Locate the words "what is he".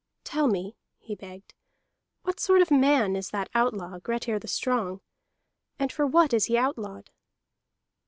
6.07-6.57